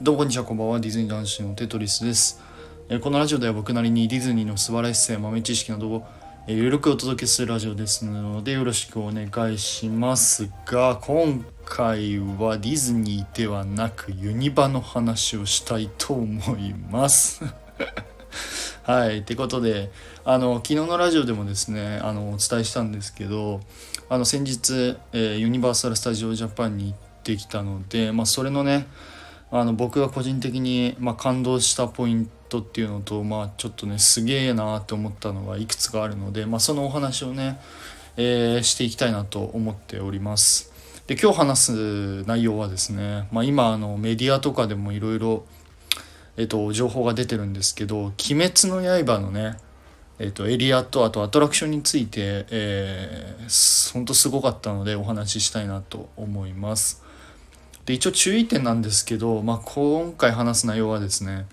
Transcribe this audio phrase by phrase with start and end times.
[0.00, 0.78] どうもこんにちは、こんばんは。
[0.78, 2.40] ディズニー男子のテトリスです。
[2.88, 6.06] えこのラジオでは僕なりにディズニーの素晴らしさや豆知識などを、
[6.46, 17.42] えーゆるくお届けするラジオですのでよろしくお願いしますが、今回はディズニーではなくユニバの話をしたいと思います。
[18.84, 19.18] はい。
[19.18, 19.90] ってことで、
[20.24, 23.62] あの、昨日のラジオでもですね、あの、お伝えしたんですけど、
[24.08, 28.86] あの、先日、えユニバーサル・スタジオ・ジャパンに行ってきたので、まあ、それのね、
[29.50, 37.60] あの、僕が個人的に、まあ、感動したポイントっていうのと、まあ、ちょっとね、すげえなーって思ったのがいくつかあるので、まあ、そのお話をね、
[38.16, 40.72] えーしていきたいなと思っております。
[41.06, 45.44] で、今日話す内容はですね、まあ、今、あの、メディアとかでもいろいろ、
[46.72, 49.56] 情報が出てるんですけど「鬼滅の刃」のね、
[50.20, 57.02] えっと、エリアとあとアトラクションについて、えー、ほんとすごかったのでお話ししたいなと思います。
[57.88, 61.46] で一応注意点なんですけど、まあ、今回話す内容はですね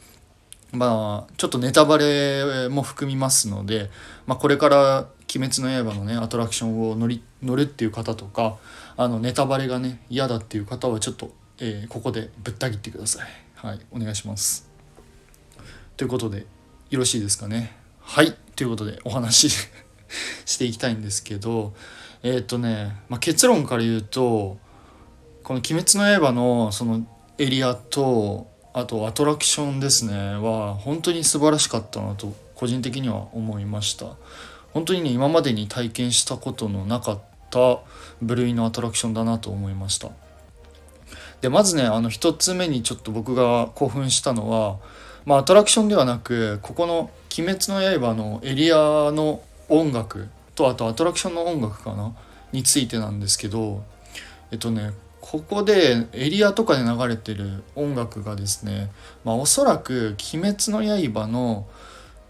[0.73, 3.89] まあちょっとネタバレも含みますので、
[4.27, 8.58] まあ、これから「鬼滅の刃」のねアトラクションを乗り乗るっていう方とか
[8.97, 13.30] あのネタバレがね嫌だっていう方はちょっと、えーここでぶった切ってください。
[13.55, 14.67] はいお願いします。
[15.95, 16.45] ということで
[16.89, 17.77] よろしいですかね？
[18.02, 19.70] はいということでお話し
[20.45, 21.73] していきたいんですけど
[22.23, 24.58] えっ、とね、まあ、結論から言うと
[25.46, 27.06] この「鬼滅の刃」のその
[27.38, 34.08] エリアとあとアトラクションですねは本当に素晴らしかったなと個人的には思いました。
[34.73, 37.80] 本当にね今までに体験したことのなかった
[38.22, 40.10] 部類のアトラクションだなと思いました。
[41.42, 44.80] でまずねあの一つ目にちょっと僕が興奮したのは
[45.26, 48.78] まあ、アトラクションではなくここの「鬼滅の刃」のエリア
[49.12, 52.14] の音楽とあとアトラクションの音楽かな？
[52.52, 53.84] についてなんですけど
[54.52, 54.94] えっとね
[55.28, 58.92] ここでエリアとかで流れてる音楽がですね、
[59.23, 61.66] まあ、おそらく「鬼滅の刃の」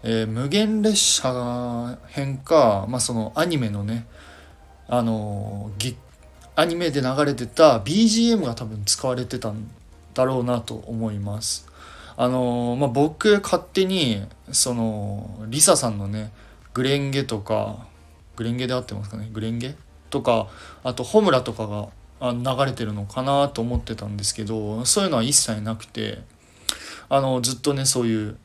[0.02, 4.06] えー無限列車編か、まあ、そのアニメのね
[4.88, 5.94] あのぎ
[6.54, 9.68] アニメで流れてた BGM が多分使われてたん
[10.14, 11.68] だろうなと思います。
[12.16, 16.32] あのまあ、僕勝手にそのリサさんのね
[16.72, 17.86] グレンゲとか
[18.36, 19.28] グレンゲで合ってますかね？
[19.30, 19.74] グレンゲ？
[20.08, 20.48] とか
[20.82, 21.88] あとホムラとかが
[22.20, 26.18] あ流れてるのかなと思ってたんですけどそういうのは一切なくて
[27.08, 28.36] あのずっとねそういう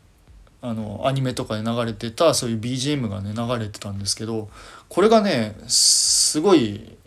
[0.61, 4.49] あのアニメとかで流れてたそういう BGM がね流れてたんですけど
[4.89, 6.97] これがねすごい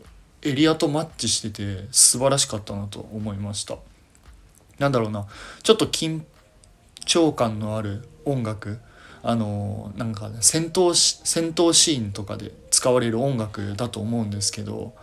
[0.43, 3.77] エリアとマッチしてて素晴らしかったなと思いました。
[4.79, 5.27] なんだろうな
[5.63, 6.23] ちょっと緊
[7.07, 8.81] 張感のある音楽
[9.23, 12.53] あのなんか、ね、戦闘戦闘シーンとかで
[12.85, 14.95] 使われる音楽だと思うんですけど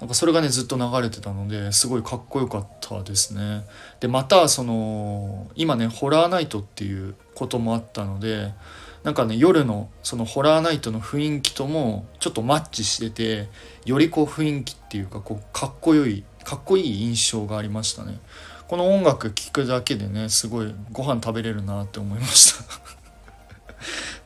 [0.00, 3.66] なんかそれがねずっと流れてたのですごいかっこよかったですね。
[4.00, 8.54] でまたその今ねホラーナイトっていうこともあったので
[9.04, 13.50] なんかね夜のそのホラーナイトの雰囲気ともちょっとマッチしてて
[13.84, 18.20] よりこう雰囲気っていうかこうかっこよいかっこいい印象がありましたね。
[18.68, 22.97] この音楽聴くだけでねすごいご飯食べれるなって思いました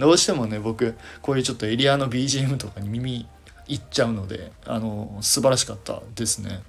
[0.02, 3.26] どうしてもね僕こういうちょっとエリアの BGM とかに耳
[3.68, 6.62] いっちゃうのであの素晴らしかったですね。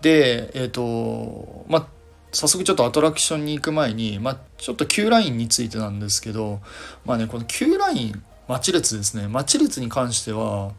[0.00, 1.86] でえっ、とまあ
[2.32, 6.60] 早速ちょっとアトラクションに行く前に、ま、ちょっと Q ラインについてなんですけど
[7.04, 9.28] まあねこの Q ライン待ち列ですね。
[9.28, 10.72] 待ち列に関しては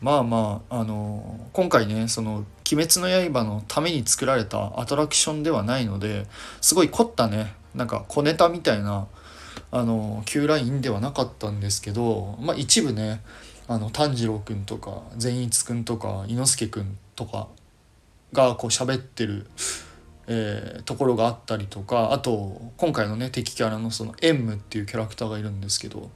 [0.00, 6.26] まあまああの今回ねその「鬼滅の刃」のために作られたアトラクションではないので
[6.60, 9.06] すごい凝ったねなんか小ネタみたいな
[9.76, 13.20] あの Q ラインではなかったんですけど、まあ、一部ね
[13.68, 17.48] あの炭治郎くんとか善逸くんとか伊之助くんとか
[18.32, 19.46] がこう喋ってる、
[20.28, 26.10] えーところがあったりとかあと今回のね敵キャラのそのエンムっていうキャラクターがいるんですけど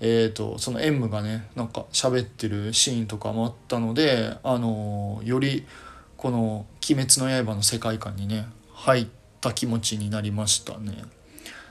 [0.00, 5.64] えー、とそのエンムがねなんか喋ってるシーンとかもあったので、あのより
[6.16, 9.06] この「鬼滅の刃」の世界観にね入っ
[9.40, 11.04] た気持ちになりましたね。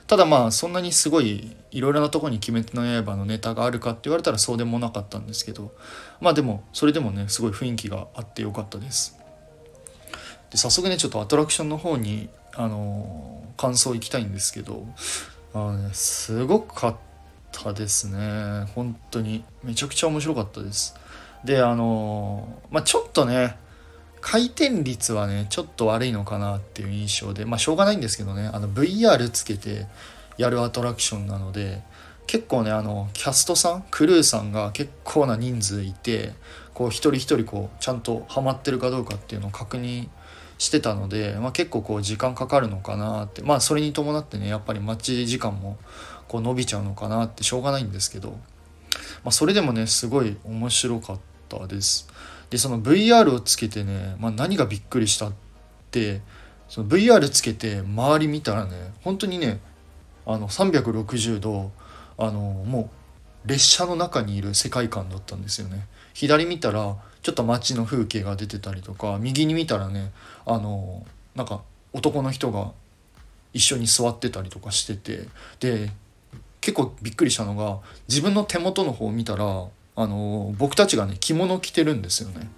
[0.06, 5.72] ただまあそんなにすごいいろいろなとこに「鬼滅の刃」のネタがあるかって言われたらそうでもなかったんですけど
[6.20, 9.16] まあでもそれでもねすごい雰囲気があってよかったです。
[10.50, 14.86] で早速ねちょっとアトラクションの方にあの感想いきたいんですけど
[15.52, 16.96] あのねすごかっ
[17.50, 20.94] たですね本当にめちゃくちゃ面白かったです
[21.44, 23.56] であのまあちょっとね
[24.28, 29.86] 回転率はねちょっと悪いのかなっていう印象でまあしょうがないんですけどねあの VR つけて
[30.36, 31.80] やるアトラクションなので
[32.26, 36.32] 結構ねあのキャストさんクルーさんが結構な人数いて
[36.74, 40.08] こう一人一人こうちゃんとハマってるかどうかっていうのを確認
[40.58, 45.78] してたので、まあ、結構こう時間かかるのかなってまあそれに伴ってねやっぱり待ち時間も
[46.26, 48.38] こう伸びちゃうのかなってしょうがないんですけど、ま
[49.26, 51.18] あ、それでもねすごい面白かっ
[51.48, 52.08] たです。
[52.50, 55.32] でその VR をつけてね、まあ、何がびっくりしたっ
[55.90, 56.20] て
[56.68, 59.60] その VR つけて周り見たらね本当にね
[60.24, 61.72] あの360度
[62.18, 62.90] あのも
[63.44, 65.86] う列車の中にいる世界観だったんですよね。
[66.14, 70.12] 左見たらちょっと街の風景が出てたりとか右に見たらね
[70.44, 72.72] あのなんか男の人が
[73.52, 75.28] 一緒に座ってたりとかしてて
[75.60, 75.90] で
[76.60, 77.78] 結構びっくりしたのが
[78.08, 79.66] 自分の手元の方を見たら
[79.96, 82.50] あの僕たちがね着物着てるんですよね。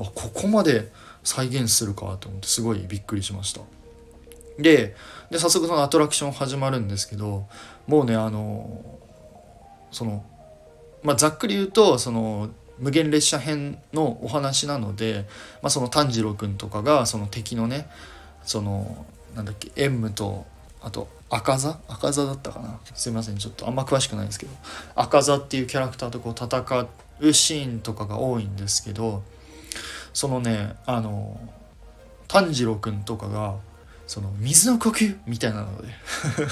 [0.00, 0.90] あここまで
[1.24, 3.60] 再現するかと思ってすごいびっくりしました。
[4.58, 4.94] で
[5.30, 7.46] で早速そのアトラクション始まるんですけど
[7.86, 8.98] もうねあの
[9.90, 10.24] その
[11.02, 15.26] まあざっくり言うとその無限列車編のお話なので、
[15.62, 17.88] まあ、その炭治郎君とかがその敵のね
[18.44, 20.46] そのなんだっけ縁武と
[20.86, 21.80] あと赤座？
[21.88, 22.78] 赤座だったかな？
[22.94, 24.52] すいませんちょっとあんま詳しくないんですけど。
[24.94, 26.86] 赤座っていうキャラクターとこう戦
[27.18, 29.24] うシーンとかが多いんですけど
[30.12, 31.40] そのねあの
[32.28, 33.56] 炭治郎君とかが
[34.06, 35.88] その水の呼吸みたいなので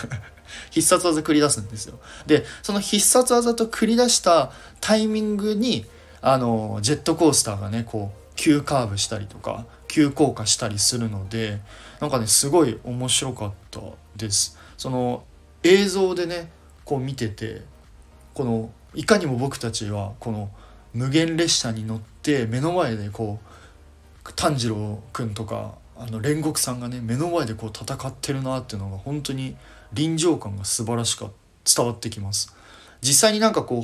[0.73, 2.01] 必殺技繰り出すんですよ。
[2.27, 5.87] でその必殺技と繰り出したタイミングに
[6.21, 11.61] あのジェットコースターがねこう急カーブしたりとか急降下したりするので
[12.05, 13.81] なんかねすごい面白かった
[14.15, 14.59] です。
[14.77, 15.25] その
[15.63, 16.51] 映像でね
[16.85, 17.63] こう見てて
[18.35, 20.51] このいかにも僕たちはこの
[20.93, 29.57] 無限列車に乗って目の前でこう炭治郎くんとかあの煉獄さんがね目の前でこう戦ってるなっていうのが本当に
[29.95, 31.31] 臨場感が素晴らしか
[31.65, 32.55] 伝わってきます。
[33.01, 33.83] 実際になんかこう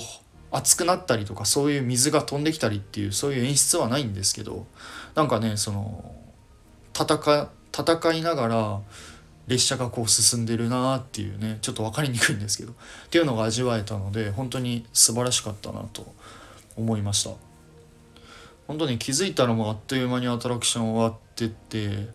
[0.50, 4.66] 熱くなったりとかそういう水が飛んできたりっていうそういう演出はないんですけど
[5.14, 6.14] なんかねその
[6.92, 8.80] 戦戦いながら
[9.46, 12.74] 列車がこう進んでるなっていうねちょっと分かりにくいんですけどっ
[13.10, 16.06] ていうのが味わえたので本当に素晴らしかったなと
[16.76, 17.30] 思いました。
[18.68, 22.08] 本当に気づいたらもうあっという間にアトラクション終わってって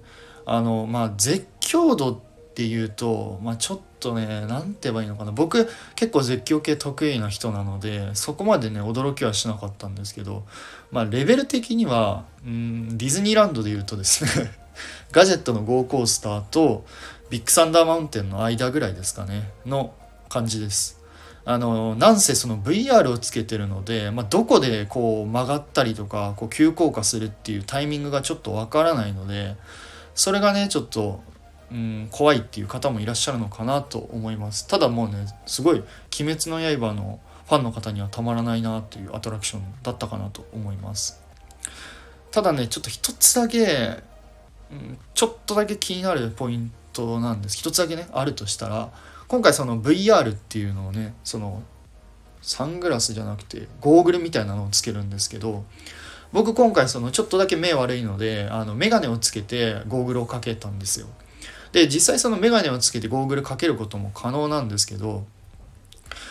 [0.46, 2.20] あのまあ絶叫度っ
[2.54, 5.34] ていうとまあちょっとね何て言えばいいのかな。
[5.34, 10.46] 僕結構絶叫系得意な人なのでそこまでね驚きはしなかったんですけど
[10.92, 14.52] まあレベル的にはうんディズニーランドで言うとですね
[15.12, 16.86] ガジェットのゴーコースターと
[17.30, 19.94] ビッグサンダーマウンテンの間ぐらいですかねの
[20.30, 21.02] 感じです。
[21.48, 29.56] あのなんせその VR をつけてるので、まあ、どこでこう曲がったりとかこう急降下するっていうタイミングがちょっとわからないので
[30.16, 31.22] それがねちょっと
[31.72, 35.84] うん、怖いっていう方もいらっしゃるのかなと思いますただもうねすごい
[36.20, 41.22] 「鬼滅の刃」のファンの方にはたまらないなというアトラクションだったかなと思います
[42.32, 44.04] ただねちょっと一つだけ、
[44.72, 47.58] うん、ちょっとだけ気になるポイントなんです。
[47.58, 48.92] 一つだけねあるとしたら
[49.28, 51.64] 今回その VR っていうのをねその
[52.42, 55.66] サングラスじゃなくてゴーグルみたいなのをつけるんですけど
[56.32, 61.08] 僕今回そのちょっとだけ目悪いのであの眼鏡をつけてゴーグルをかけたんですよ。
[61.72, 65.26] で実際その眼鏡をつけてゴーグルかけることも可能なんですけど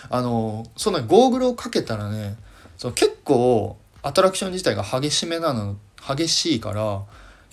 [0.08, 2.36] あのそのゴーグルをかけたらね
[2.78, 5.76] その結構アトラクション自体が激しめなの
[6.06, 7.02] 激しいから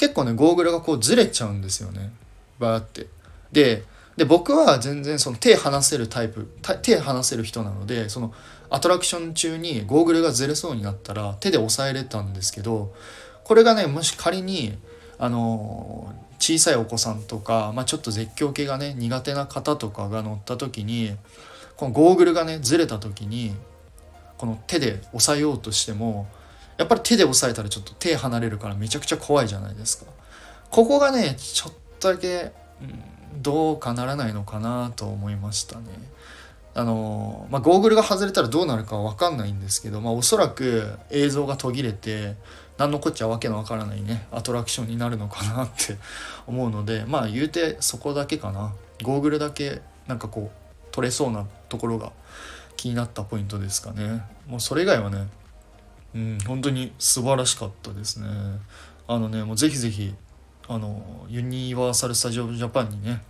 [0.01, 2.11] 結構ねゴーグルがこうずれちゃうんですよね。
[2.57, 3.05] バーって。
[3.51, 3.83] で
[4.17, 6.47] で僕は全然その手離せるタイプ
[6.81, 8.33] 手離せる人なのでその
[8.71, 12.95] アトラクション中にゴーグルがずれそうになったら手で押さえれたんですけど
[13.43, 14.75] これがねもし仮に
[15.19, 21.15] あの小さいお子さんとか、まあ、ちょっと絶叫系がね苦手な方とかが乗った時に
[21.77, 23.53] このゴーグルがねずれた時に
[24.39, 26.27] この手で押さえようとしても
[26.81, 30.11] やっぱり手で押さえたらちょっと手離れるからめちゃくちゃ怖いじゃないですか。
[30.71, 32.51] ここがねちょっとだけ、
[33.39, 35.83] どうかならないのかなと思いましたね。
[36.73, 42.35] あのまあ、ゴーグルが外れたらどうなるかは分かんないんですけど、まあ、おそらく映像が途切れて
[42.77, 45.97] 何のこっちゃわけのわからないねアトラクションになるのかなって
[46.47, 48.73] 思うのでまあ言うてそこだけかな
[49.03, 52.13] ゴーグルだけなんかこう取れそうなところが
[52.77, 55.27] 気になったポイントですかねもうそれ以外はね
[56.13, 58.27] うん本当に素晴らしかったですね。
[59.07, 60.13] あのねもうぜひぜひ
[60.67, 63.21] あのユニバーサル・スタジオ・ジャパンにね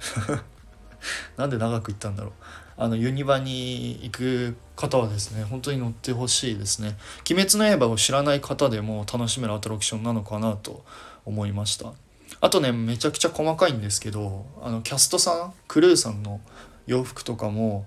[1.38, 2.31] なんで長く言ったんだろう。
[2.77, 6.97] あのユニバに行く方はですね本当に乗ってほしいですね
[7.29, 10.83] 「鬼滅の刃」を知らない方でも楽しめるアトラクションなのかなと
[11.25, 11.93] 思いました。
[12.39, 16.41] あとねめちゃくちゃ細かいんですけどあのキャストさんクルーさんの
[16.88, 17.85] 洋服とかも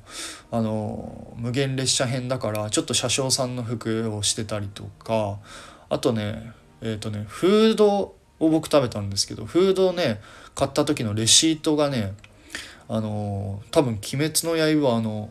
[0.51, 5.39] あの無限列車編だからちょっと車掌さんの服をしてたりとか
[5.89, 10.21] あとねえっ、ー、とねフードを僕食べたんですけどフードをね
[10.55, 12.15] 買った時のレシートがね
[12.89, 15.31] あの多分「鬼滅の刃」の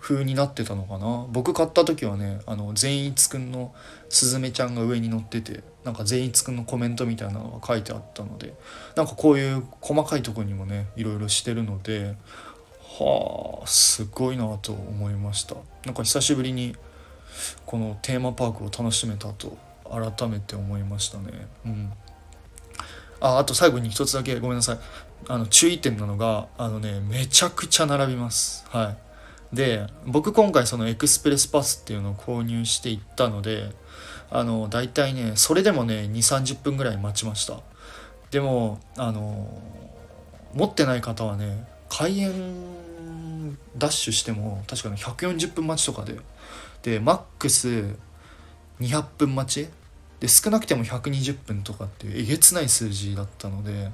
[0.00, 1.26] 風になってたのかな。
[1.30, 3.74] 僕買った時はねあの善逸くんの
[4.08, 8.54] すずめちゃんが上に乗っててなんか善逸くんのコメントみたいなのが書いてあったので
[8.96, 12.16] なんかこういう細かいとこにもねいろいろしてるので
[13.04, 15.56] はあすごいなと思いました。
[15.84, 16.76] なんか久しぶりに
[17.66, 21.48] このテーマパークを楽しめたと改めて思いましたね。
[21.64, 21.92] うん。
[23.20, 24.78] ああと最後に一つだけごめんなさい。
[25.28, 28.64] あの注意点なのがあのねめちゃくちゃ並びます。
[28.68, 28.96] は
[29.52, 29.56] い。
[29.56, 33.70] で僕今回そのエクスプレスパスっていうのを購入していったので
[34.30, 37.60] あの大体ねそれでもね2 3 0分ぐらい待ちました。
[38.30, 39.48] でもあの
[40.54, 42.32] 持ってない方はね開園
[43.80, 46.16] ダッシュしても確かに140分待ちとかで。
[46.82, 47.96] でマックス
[48.80, 49.70] 200分待ち。
[50.20, 53.90] で少なくても120分とかっていうえげつない数字だったので。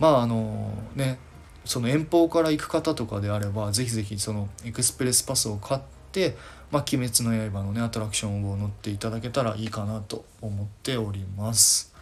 [0.00, 1.18] まああのね
[1.64, 6.36] その遠方から行く方とかであればぜひぜひそのエクスプレスパスを買って
[6.72, 11.94] 「まあ、鬼滅の刃」のねアトラクションを乗っていただけたらいいかなと思っております。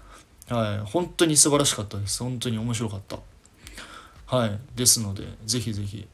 [0.48, 0.78] はい。
[0.78, 2.22] 本当に素晴らしかったです。
[2.22, 3.18] 本当に面白かった。
[4.24, 4.58] はい。
[4.74, 6.06] ですのでぜひぜひ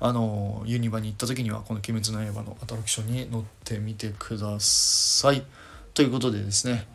[0.00, 5.44] あのユニバに行った時にはこの「鬼滅の刃」のアトラクションに乗ってみてください。
[5.92, 6.86] ということでですね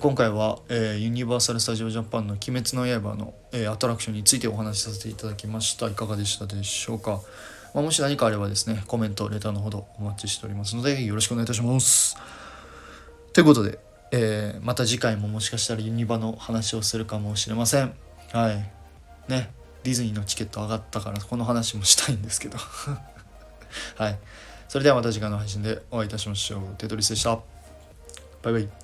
[0.00, 5.88] 今回は、えー、ユニバーサル・スタジオ・ジャパンの「鬼滅の刃の」えー、アトラクションについてお話しさせていただきました。
[5.88, 7.20] いかがでしたでしょうか、
[7.74, 12.16] まあ、もし何かあればですねコメントレターのほどお待ちしておりますのでよろしくお願いいたします。
[13.34, 13.78] ということで、
[14.10, 17.92] えー、また次回ももしかしたらユニバの話をするかもしれません。
[18.32, 18.70] はい。
[19.28, 19.50] ね。
[19.84, 22.58] ディズニーのチケット上がったからこの話もしたいんですけど。
[23.96, 24.18] はい。
[24.66, 26.62] それではまた次回の配信でお会いいたしましょう。
[26.78, 27.38] テトリスでした。
[28.42, 28.83] バイバイ。